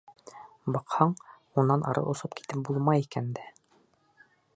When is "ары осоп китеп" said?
1.91-2.63